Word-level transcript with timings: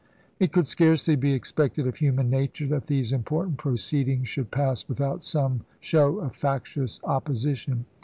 It 0.39 0.51
could 0.51 0.65
scarcely 0.65 1.15
be 1.15 1.33
expected 1.35 1.85
of 1.85 1.97
human 1.97 2.31
natui^e 2.31 2.67
that 2.69 2.87
these 2.87 3.13
important 3.13 3.57
proceedings 3.57 4.27
should 4.29 4.49
pass 4.49 4.89
with 4.89 4.99
out 4.99 5.23
some 5.23 5.63
show 5.79 6.17
of 6.21 6.35
factious 6.35 6.99
opposition. 7.03 7.85